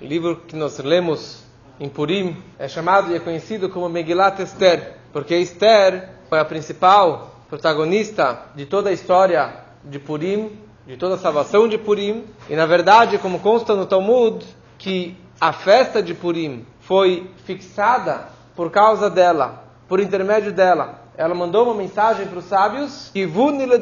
[0.00, 1.42] o livro que nós lemos
[1.78, 7.34] em Purim, é chamado e é conhecido como Megillat Esther, porque Esther foi a principal
[7.48, 9.52] protagonista de toda a história
[9.84, 14.44] de Purim, de toda a salvação de Purim, e na verdade, como consta no Talmud,
[14.78, 21.00] que a festa de Purim foi fixada por causa dela, por intermédio dela.
[21.16, 23.12] Ela mandou uma mensagem para os sábios,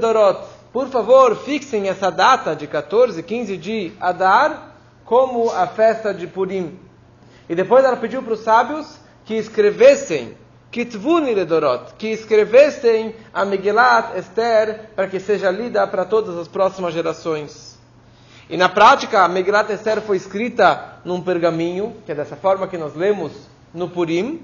[0.00, 0.41] Dorot,
[0.73, 4.68] por favor, fixem essa data de 14, 15 de Adar
[5.09, 6.79] como a festa de Purim.
[7.48, 10.36] E depois ela pediu para os sábios que escrevessem
[10.71, 10.82] que
[12.08, 17.79] escrevessem a Megillat Esther para que seja lida para todas as próximas gerações.
[18.50, 22.76] E na prática, a Megillat Esther foi escrita num pergaminho, que é dessa forma que
[22.76, 23.32] nós lemos
[23.72, 24.43] no Purim.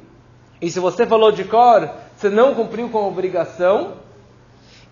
[0.63, 3.97] E se você falou de cor, você não cumpriu com a obrigação.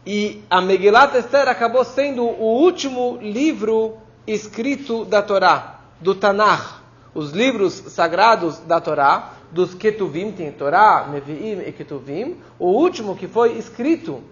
[0.04, 6.80] E a Megillat Esther acabou sendo o último livro escrito da Torá, do Tanakh,
[7.14, 13.28] os livros sagrados da Torá, dos Ketuvim, tem Torá, Nevi'im e Ketuvim, o último que
[13.28, 14.22] foi escrito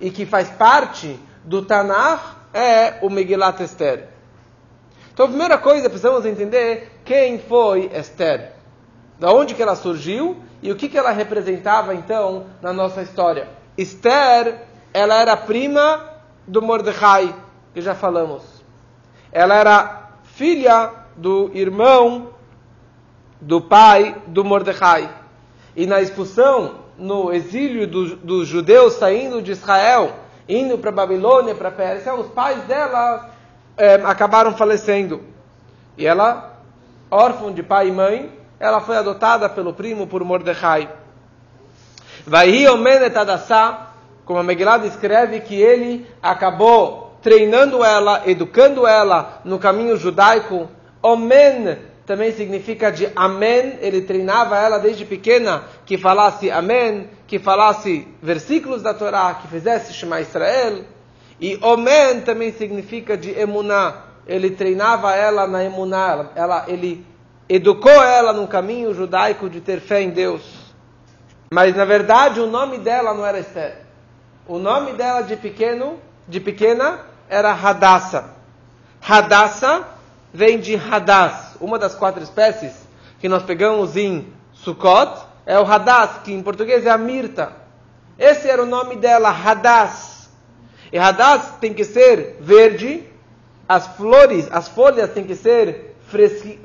[0.00, 4.08] e que faz parte do Tanakh é o Megillat Esther.
[5.12, 8.52] Então, a primeira coisa, precisamos entender quem foi Esther,
[9.18, 13.48] da onde que ela surgiu e o que, que ela representava, então, na nossa história.
[13.76, 14.62] Esther,
[14.92, 16.04] ela era prima
[16.46, 17.34] do Mordecai,
[17.74, 18.57] que já falamos.
[19.32, 22.30] Ela era filha do irmão
[23.40, 25.08] do pai do Mordecai.
[25.76, 30.12] E na expulsão, no exílio dos do judeus saindo de Israel,
[30.48, 33.30] indo para Babilônia, para Pérsia, os pais dela
[33.76, 35.22] é, acabaram falecendo.
[35.96, 36.58] E ela,
[37.10, 40.88] órfã de pai e mãe, ela foi adotada pelo primo, por Mordecai.
[42.26, 42.50] Vai
[44.24, 50.66] como a Megillah escreve que ele acabou treinando ela, educando ela no caminho judaico.
[51.02, 51.76] Omen
[52.06, 53.76] também significa de amém.
[53.82, 59.92] Ele treinava ela desde pequena que falasse amém, que falasse versículos da Torá, que fizesse
[59.92, 60.84] Shema Israel.
[61.38, 64.04] E omen também significa de emuná.
[64.26, 66.30] Ele treinava ela na emuná.
[66.34, 67.04] Ela, ele
[67.46, 70.72] educou ela no caminho judaico de ter fé em Deus.
[71.52, 73.82] Mas na verdade o nome dela não era Esther.
[74.46, 78.34] O nome dela de pequeno, de pequena, era Hadassa.
[79.00, 79.86] Hadassa
[80.32, 82.72] vem de Hadass uma das quatro espécies
[83.18, 87.52] que nós pegamos em Sukkot, é o Hadass, que em português é a mirta.
[88.18, 90.28] Esse era o nome dela, Hadass.
[90.92, 93.04] E Hadass tem que ser verde,
[93.68, 95.96] as flores, as folhas têm que ser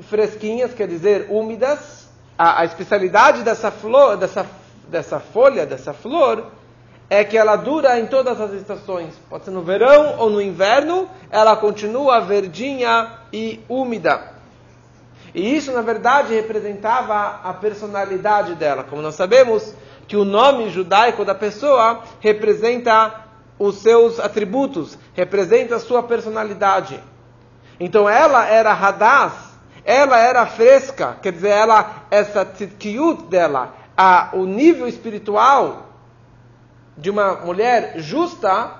[0.08, 2.04] fresquinhas, quer dizer, úmidas.
[2.36, 4.44] A, a especialidade dessa flor, dessa,
[4.88, 6.50] dessa folha, dessa flor,
[7.08, 9.14] é que ela dura em todas as estações.
[9.28, 14.34] Pode ser no verão ou no inverno, ela continua verdinha e úmida.
[15.34, 18.84] E isso, na verdade, representava a personalidade dela.
[18.84, 19.74] Como nós sabemos
[20.06, 23.24] que o nome judaico da pessoa representa
[23.58, 27.00] os seus atributos, representa a sua personalidade.
[27.78, 29.32] Então ela era Hadass,
[29.84, 35.93] ela era fresca, quer dizer, ela, essa tzidkiyut dela, a, o nível espiritual
[36.96, 38.72] de uma mulher justa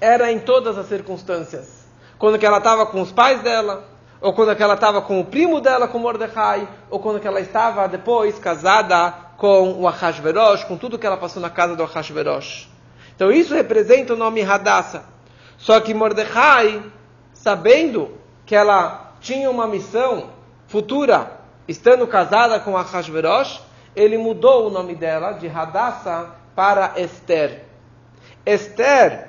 [0.00, 1.86] era em todas as circunstâncias.
[2.18, 3.84] Quando que ela estava com os pais dela,
[4.20, 8.38] ou quando ela estava com o primo dela, com Mordecai, ou quando ela estava depois
[8.38, 12.68] casada com o Ahasverosh, com tudo que ela passou na casa do Ahasverosh.
[13.14, 15.04] Então isso representa o nome Hadassah.
[15.58, 16.82] Só que Mordecai,
[17.32, 18.12] sabendo
[18.46, 20.30] que ela tinha uma missão
[20.66, 23.60] futura, estando casada com Ahasverosh,
[23.94, 27.64] ele mudou o nome dela de Hadassah para Esther.
[28.44, 29.28] Esther,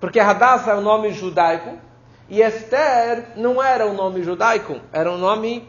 [0.00, 1.78] porque Hadassah é um nome judaico,
[2.28, 5.68] e Esther não era um nome judaico, era um nome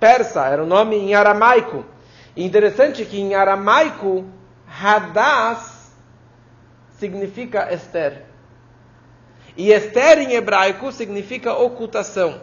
[0.00, 1.84] persa, era um nome em aramaico.
[2.34, 4.24] E interessante que em aramaico,
[4.66, 5.92] Hadass
[6.98, 8.24] significa Esther.
[9.56, 12.40] E Esther em hebraico significa ocultação.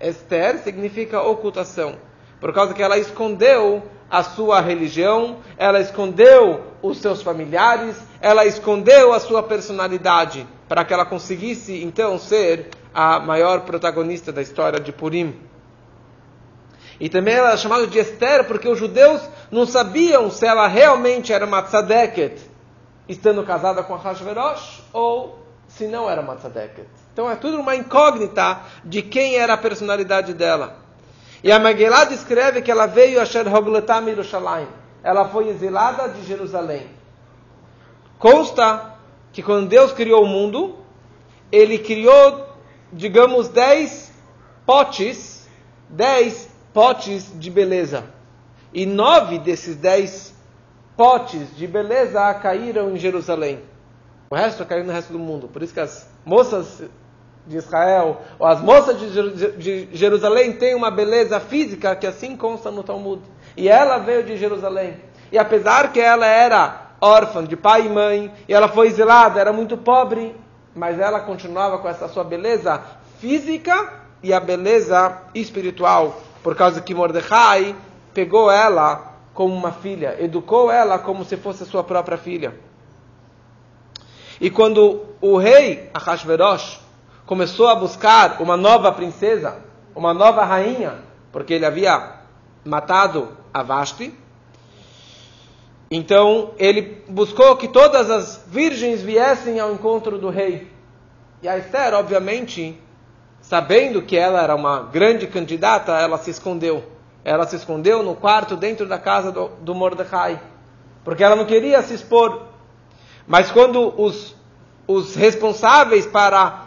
[0.00, 1.96] Esther significa ocultação.
[2.40, 3.82] Por causa que ela escondeu
[4.12, 10.92] a sua religião, ela escondeu os seus familiares, ela escondeu a sua personalidade para que
[10.92, 15.40] ela conseguisse então ser a maior protagonista da história de Purim.
[17.00, 21.32] E também ela é chamada de Esther porque os judeus não sabiam se ela realmente
[21.32, 22.38] era uma tzadeket,
[23.08, 26.86] estando casada com Hashverosh, ou se não era uma tzadeket.
[27.14, 30.81] Então é tudo uma incógnita de quem era a personalidade dela.
[31.42, 34.68] E a Megillah descreve que ela veio a Sher Hogletam Yerushalayim.
[35.02, 36.86] Ela foi exilada de Jerusalém.
[38.18, 38.96] Consta
[39.32, 40.76] que quando Deus criou o mundo,
[41.50, 42.46] ele criou,
[42.92, 44.12] digamos, dez
[44.64, 45.42] potes
[45.92, 48.04] dez potes de beleza.
[48.72, 50.34] E nove desses dez
[50.96, 53.60] potes de beleza caíram em Jerusalém.
[54.30, 55.46] O resto caiu no resto do mundo.
[55.48, 56.82] Por isso que as moças
[57.46, 62.82] de Israel, ou as moças de Jerusalém têm uma beleza física que assim consta no
[62.82, 63.22] Talmud.
[63.56, 64.96] E ela veio de Jerusalém.
[65.30, 69.52] E apesar que ela era órfã de pai e mãe, e ela foi exilada, era
[69.52, 70.36] muito pobre,
[70.74, 72.80] mas ela continuava com essa sua beleza
[73.18, 77.74] física e a beleza espiritual, por causa que Mordecai
[78.14, 82.54] pegou ela como uma filha, educou ela como se fosse sua própria filha.
[84.40, 86.81] E quando o rei Ahasverosh
[87.26, 89.58] começou a buscar uma nova princesa,
[89.94, 90.94] uma nova rainha,
[91.30, 92.20] porque ele havia
[92.64, 94.14] matado a Vashti,
[95.90, 100.70] então ele buscou que todas as virgens viessem ao encontro do rei.
[101.42, 102.80] E a Esther, obviamente,
[103.42, 106.82] sabendo que ela era uma grande candidata, ela se escondeu.
[107.22, 110.40] Ela se escondeu no quarto dentro da casa do, do Mordecai,
[111.04, 112.42] porque ela não queria se expor.
[113.26, 114.34] Mas quando os,
[114.86, 116.61] os responsáveis para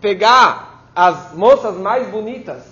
[0.00, 2.62] pegar as moças mais bonitas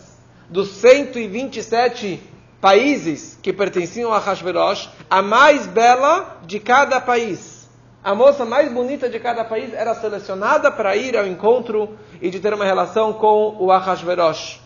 [0.49, 2.23] dos 127
[2.61, 7.57] países que pertenciam a Hashverosh, a mais bela de cada país.
[8.03, 12.39] A moça mais bonita de cada país era selecionada para ir ao encontro e de
[12.39, 14.61] ter uma relação com o Ahasverosh.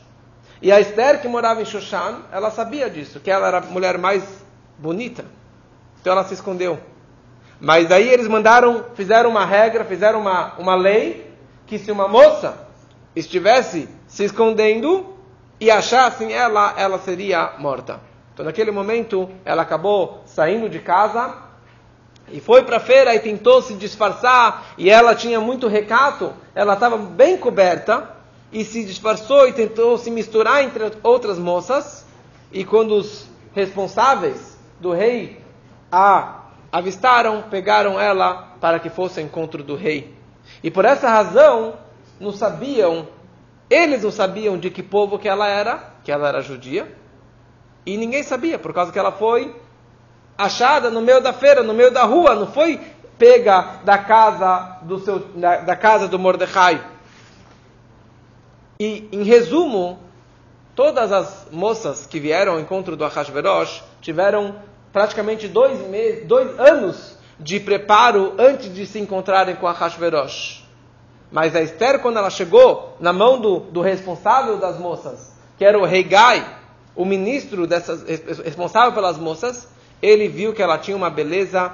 [0.60, 3.96] E a Esther, que morava em Shushan, ela sabia disso, que ela era a mulher
[3.96, 4.22] mais
[4.78, 5.24] bonita.
[6.00, 6.78] Então ela se escondeu.
[7.58, 11.29] Mas daí eles mandaram, fizeram uma regra, fizeram uma, uma lei,
[11.70, 12.66] que se uma moça
[13.14, 15.16] estivesse se escondendo,
[15.60, 18.00] e achassem ela, ela seria morta.
[18.32, 21.34] Então, naquele momento, ela acabou saindo de casa
[22.32, 24.74] e foi para a feira e tentou se disfarçar.
[24.78, 28.16] E ela tinha muito recato, ela estava bem coberta
[28.50, 32.04] e se disfarçou e tentou se misturar entre outras moças.
[32.50, 35.40] E quando os responsáveis do rei
[35.92, 40.19] a avistaram, pegaram ela para que fosse ao encontro do rei.
[40.62, 41.74] E por essa razão,
[42.18, 43.06] não sabiam
[43.70, 46.92] eles não sabiam de que povo que ela era, que ela era judia,
[47.86, 49.54] e ninguém sabia, por causa que ela foi
[50.36, 52.80] achada no meio da feira, no meio da rua, não foi
[53.16, 56.82] pega da casa do seu, da, da casa do Mordecai.
[58.80, 60.00] E em resumo,
[60.74, 64.56] todas as moças que vieram ao encontro do Ahasverosh tiveram
[64.92, 70.64] praticamente dois, meses, dois anos de preparo antes de se encontrarem com Ahasverosh.
[71.32, 75.78] Mas a Esther, quando ela chegou na mão do, do responsável das moças, que era
[75.78, 76.44] o rei Gai,
[76.94, 78.02] o ministro dessas,
[78.44, 79.68] responsável pelas moças,
[80.02, 81.72] ele viu que ela tinha uma beleza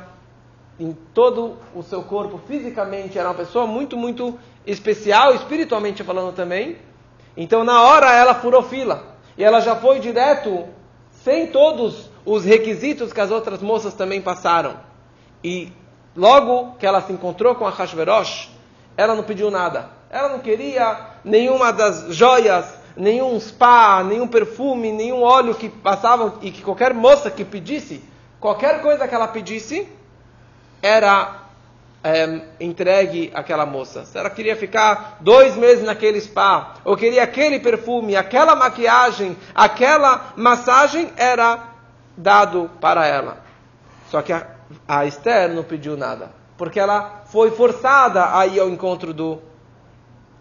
[0.78, 6.76] em todo o seu corpo, fisicamente, era uma pessoa muito, muito especial, espiritualmente falando também.
[7.36, 9.16] Então, na hora, ela furou fila.
[9.38, 10.64] E ela já foi direto,
[11.10, 14.85] sem todos os requisitos que as outras moças também passaram.
[15.46, 15.72] E
[16.16, 18.50] logo que ela se encontrou com a Hashverosh,
[18.96, 19.88] ela não pediu nada.
[20.10, 22.66] Ela não queria nenhuma das joias,
[22.96, 28.02] nenhum spa, nenhum perfume, nenhum óleo que passavam e que qualquer moça que pedisse,
[28.40, 29.86] qualquer coisa que ela pedisse,
[30.82, 31.42] era
[32.02, 34.04] é, entregue àquela moça.
[34.04, 40.32] Se ela queria ficar dois meses naquele spa, ou queria aquele perfume, aquela maquiagem, aquela
[40.34, 41.68] massagem, era
[42.16, 43.46] dado para ela.
[44.10, 44.55] Só que a,
[44.86, 49.40] a Esther não pediu nada porque ela foi forçada a ir ao encontro do,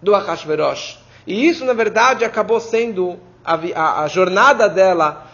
[0.02, 1.00] do Ahashverosh.
[1.28, 5.28] E isso, na verdade, acabou sendo a, a, a jornada dela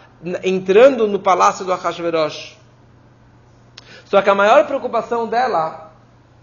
[0.43, 2.57] entrando no palácio do Ahashverosh.
[4.05, 5.91] Só que a maior preocupação dela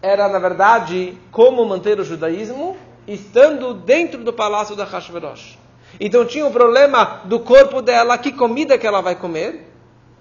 [0.00, 2.76] era, na verdade, como manter o judaísmo
[3.07, 5.59] estando dentro do palácio do Ahashverosh.
[5.99, 9.73] Então tinha o problema do corpo dela, que comida que ela vai comer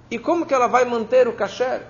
[0.09, 1.81] e como que ela vai manter o kasher,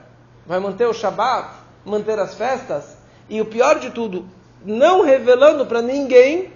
[0.48, 1.50] vai manter o Shabat,
[1.86, 2.98] manter as festas,
[3.30, 4.26] e o pior de tudo,
[4.64, 6.54] não revelando para ninguém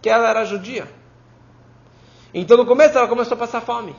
[0.00, 0.88] que ela era judia.
[2.32, 3.94] Então no começo ela começou a passar fome.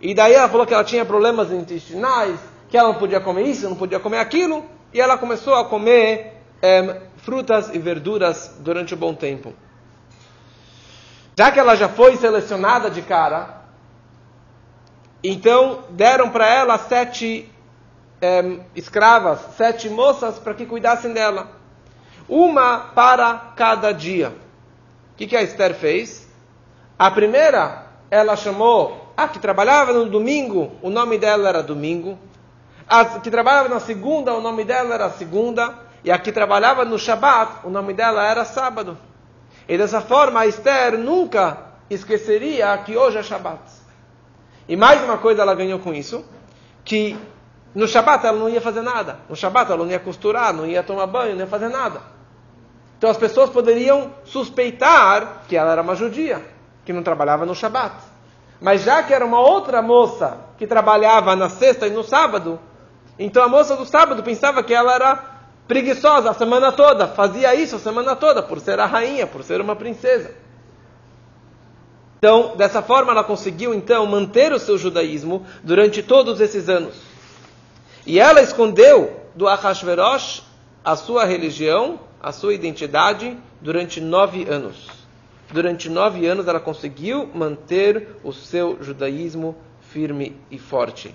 [0.00, 2.38] E daí ela falou que ela tinha problemas intestinais,
[2.68, 6.42] que ela não podia comer isso, não podia comer aquilo, e ela começou a comer
[6.60, 9.54] é, frutas e verduras durante um bom tempo.
[11.36, 13.62] Já que ela já foi selecionada de cara,
[15.22, 17.49] então deram para ela sete
[18.20, 21.48] é, escravas, sete moças, para que cuidassem dela.
[22.28, 24.28] Uma para cada dia.
[25.12, 26.28] O que, que a Esther fez?
[26.98, 32.18] A primeira, ela chamou, a que trabalhava no domingo, o nome dela era domingo.
[32.88, 35.74] A que trabalhava na segunda, o nome dela era segunda.
[36.02, 38.96] E a que trabalhava no Shabat, o nome dela era sábado.
[39.68, 41.58] E dessa forma, a Esther nunca
[41.88, 43.60] esqueceria que hoje é Shabat.
[44.68, 46.24] E mais uma coisa ela ganhou com isso,
[46.84, 47.18] que
[47.74, 49.18] no Shabat ela não ia fazer nada.
[49.28, 52.00] No Shabat ela não ia costurar, não ia tomar banho, não ia fazer nada.
[52.98, 56.44] Então as pessoas poderiam suspeitar que ela era uma judia,
[56.84, 57.94] que não trabalhava no Shabat.
[58.60, 62.60] Mas já que era uma outra moça que trabalhava na sexta e no sábado,
[63.18, 65.24] então a moça do sábado pensava que ela era
[65.66, 69.60] preguiçosa a semana toda, fazia isso a semana toda, por ser a rainha, por ser
[69.60, 70.34] uma princesa.
[72.18, 77.09] Então, dessa forma, ela conseguiu então manter o seu judaísmo durante todos esses anos.
[78.10, 80.42] E ela escondeu do Ahashverosh
[80.84, 84.88] a sua religião, a sua identidade, durante nove anos.
[85.52, 89.56] Durante nove anos, ela conseguiu manter o seu judaísmo
[89.92, 91.14] firme e forte.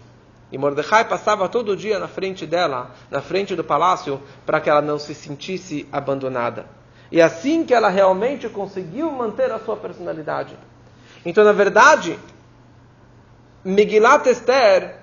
[0.50, 4.82] E Mordecai passava todo dia na frente dela, na frente do palácio, para que ela
[4.82, 6.66] não se sentisse abandonada.
[7.12, 10.58] E assim que ela realmente conseguiu manter a sua personalidade.
[11.26, 12.18] Então, na verdade,
[13.66, 14.96] Megilat Esther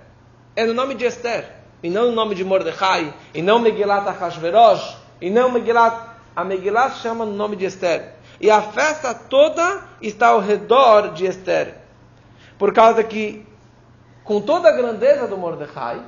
[0.56, 4.96] é no nome de Esther, e não no nome de Mordecai, e não Megilat Achashverosh,
[5.20, 6.12] e não Megilat.
[6.34, 8.14] A Megilat chama no nome de Esther.
[8.40, 11.74] E a festa toda está ao redor de Esther.
[12.58, 13.46] Por causa que,
[14.24, 16.00] com toda a grandeza do Mordecai,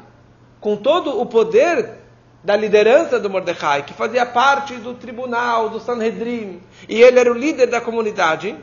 [0.61, 1.99] com todo o poder
[2.43, 7.35] da liderança do Mordecai, que fazia parte do tribunal, do Sanhedrin, e ele era o
[7.35, 8.57] líder da comunidade,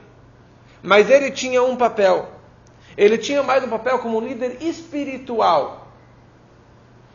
[0.84, 2.30] mas ele tinha um papel.
[2.98, 5.81] Ele tinha mais um papel como líder espiritual.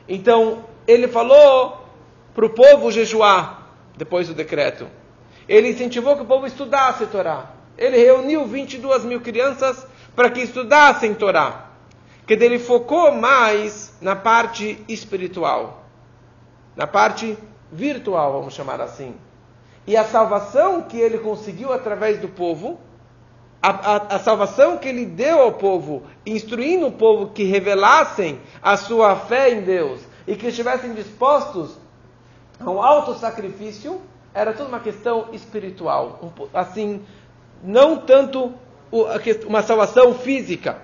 [0.09, 1.85] Então, ele falou
[2.35, 4.87] para o povo jejuar depois do decreto.
[5.49, 7.51] Ele incentivou que o povo estudasse Torá.
[7.79, 11.71] Ele reuniu 22 mil crianças para que estudassem Torá.
[12.27, 15.85] Que ele focou mais na parte espiritual,
[16.75, 17.39] na parte
[17.71, 19.15] virtual, vamos chamar assim.
[19.87, 22.81] E a salvação que ele conseguiu através do povo
[23.63, 28.77] a, a, a, salvação que ele deu ao povo, instruindo o povo que revelassem a
[28.77, 31.77] sua fé em Deus e que estivessem dispostos
[32.61, 34.01] ao alto sacrifício,
[34.35, 37.03] era tudo uma questão espiritual, um, assim,
[37.63, 38.53] não tanto
[39.47, 40.79] uma salvação física.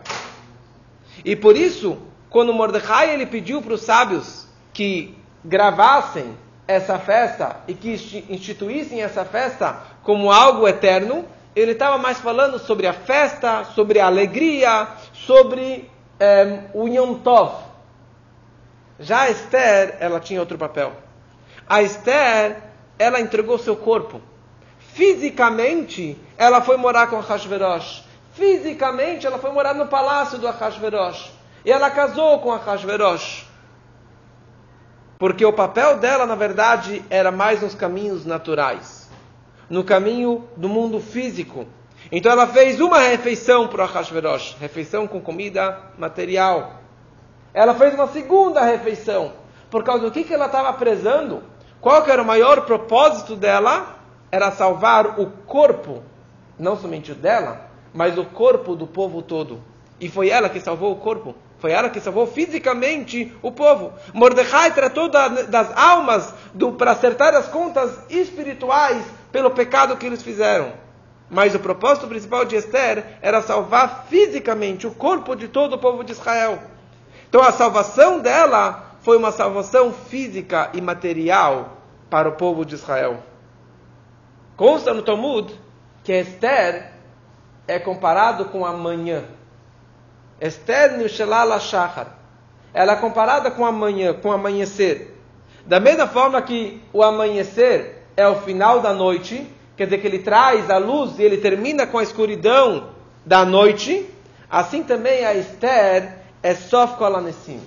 [1.24, 1.98] E por isso,
[2.28, 6.36] quando Mordecai ele pediu para os sábios que gravassem
[6.66, 7.92] essa festa e que
[8.28, 14.06] instituíssem essa festa como algo eterno, ele estava mais falando sobre a festa, sobre a
[14.06, 17.52] alegria, sobre eh, o Yom Tov.
[18.98, 20.92] Já a Esther, ela tinha outro papel.
[21.68, 22.62] A Esther,
[22.98, 24.20] ela entregou seu corpo.
[24.78, 28.04] Fisicamente, ela foi morar com Hashverosh.
[28.32, 31.32] Fisicamente, ela foi morar no palácio do Hashverosh.
[31.64, 33.46] E ela casou com Hashverosh.
[35.18, 39.01] Porque o papel dela, na verdade, era mais nos caminhos naturais
[39.68, 41.66] no caminho do mundo físico.
[42.10, 46.80] Então ela fez uma refeição para Ahashverosh, refeição com comida material.
[47.54, 49.32] Ela fez uma segunda refeição,
[49.70, 51.42] por causa do que, que ela estava prezando.
[51.80, 53.98] Qual era o maior propósito dela?
[54.30, 56.02] Era salvar o corpo,
[56.58, 59.62] não somente o dela, mas o corpo do povo todo.
[60.00, 61.34] E foi ela que salvou o corpo.
[61.58, 63.92] Foi ela que salvou fisicamente o povo.
[64.12, 66.34] Mordecai tratou da, das almas
[66.76, 70.72] para acertar as contas espirituais pelo pecado que eles fizeram.
[71.30, 76.04] Mas o propósito principal de Esther era salvar fisicamente o corpo de todo o povo
[76.04, 76.58] de Israel.
[77.26, 81.78] Então a salvação dela foi uma salvação física e material
[82.10, 83.22] para o povo de Israel.
[84.56, 85.58] Consta no Talmud
[86.04, 86.92] que Esther
[87.66, 89.24] é comparado com a manhã.
[90.38, 92.18] Esther Nushelala Shachar.
[92.74, 95.18] Ela é comparada com a manhã, com amanhecer.
[95.64, 100.18] Da mesma forma que o amanhecer é o final da noite, quer dizer que ele
[100.18, 102.90] traz a luz e ele termina com a escuridão
[103.24, 104.08] da noite,
[104.50, 107.60] assim também a Esther é Sof Kolanessim.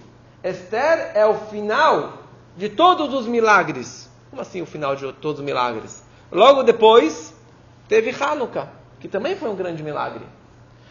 [0.43, 2.19] Esther é o final
[2.55, 4.09] de todos os milagres.
[4.29, 6.03] Como assim o final de todos os milagres?
[6.31, 7.33] Logo depois,
[7.87, 10.25] teve Hanukkah, que também foi um grande milagre.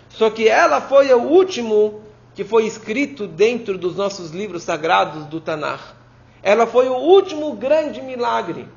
[0.08, 2.02] Só que ela foi o último
[2.34, 5.94] que foi escrito dentro dos nossos livros sagrados do Tanakh.
[6.42, 8.68] Ela foi o último grande milagre.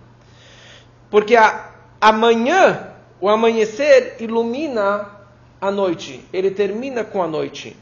[1.09, 5.09] Porque a, amanhã, o amanhecer ilumina
[5.59, 6.23] a noite.
[6.31, 7.75] Ele termina com a noite.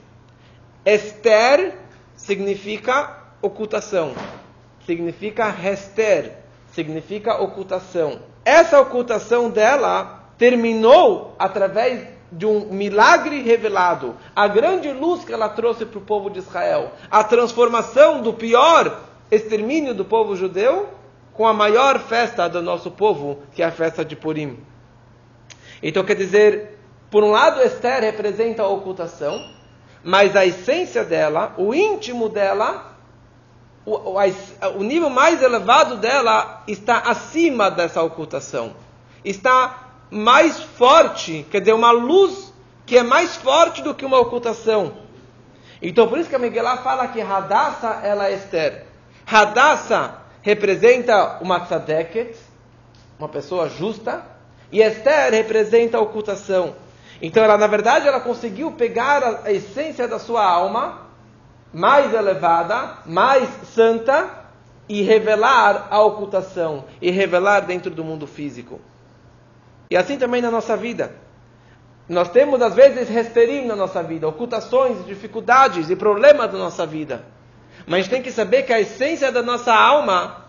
[0.85, 1.75] Esther
[2.15, 4.13] significa ocultação.
[4.85, 6.33] Significa rester.
[6.71, 8.19] Significa ocultação.
[8.43, 15.85] Essa ocultação dela terminou através de um milagre revelado, a grande luz que ela trouxe
[15.85, 18.99] para o povo de Israel, a transformação do pior
[19.31, 20.89] extermínio do povo judeu
[21.35, 24.57] com a maior festa do nosso povo, que é a festa de Purim.
[25.83, 26.79] Então quer dizer,
[27.11, 29.41] Por um lado, Esther representa a ocultação,
[30.03, 32.93] mas a essência dela, o íntimo dela,
[33.85, 34.17] o, o,
[34.77, 38.75] o nível mais elevado dela está acima dessa ocultação.
[39.23, 42.53] Está mais forte, quer dizer, uma luz
[42.85, 44.93] que é mais forte do que uma ocultação.
[45.81, 48.85] Então, por isso que a Megillah fala que Hadassah ela é Esther.
[49.25, 52.37] Hadassah representa uma tzadeket,
[53.17, 54.23] uma pessoa justa,
[54.71, 56.75] e Esther representa a ocultação.
[57.19, 61.07] Então, ela, na verdade, ela conseguiu pegar a, a essência da sua alma,
[61.73, 64.45] mais elevada, mais santa,
[64.87, 68.79] e revelar a ocultação, e revelar dentro do mundo físico.
[69.89, 71.15] E assim também na nossa vida.
[72.07, 77.25] Nós temos, às vezes, resterim na nossa vida, ocultações, dificuldades e problemas da nossa vida.
[77.85, 80.45] Mas tem que saber que a essência da nossa alma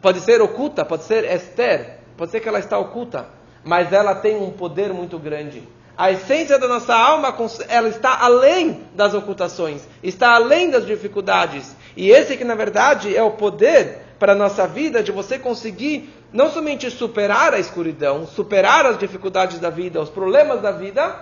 [0.00, 3.26] pode ser oculta, pode ser Esther, pode ser que ela está oculta,
[3.64, 5.62] mas ela tem um poder muito grande.
[5.96, 7.34] A essência da nossa alma,
[7.68, 11.74] ela está além das ocultações, está além das dificuldades.
[11.96, 16.14] E esse que, na verdade, é o poder para a nossa vida de você conseguir
[16.32, 21.16] não somente superar a escuridão, superar as dificuldades da vida, os problemas da vida,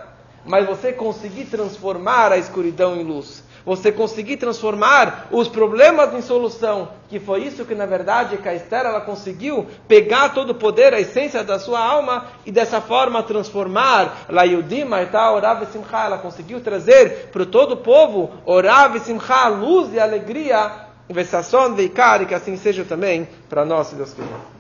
[0.44, 3.42] mas você conseguir transformar a escuridão em luz.
[3.66, 8.86] Você conseguir transformar os problemas em solução, que foi isso que na verdade a Esther
[8.86, 14.26] ela conseguiu pegar todo o poder, a essência da sua alma e dessa forma transformar
[14.28, 19.00] La Yudima e tal, Orav Simcha, ela conseguiu trazer para todo o povo Orav e
[19.00, 24.55] Simcha, luz e alegria, de Ikari, que assim seja também para nós, se Deus quiser.